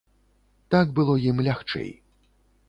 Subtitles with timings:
[0.75, 1.89] Так было ім лягчэй.